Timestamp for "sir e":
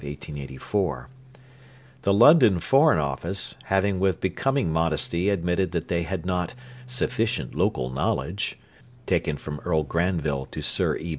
10.63-11.09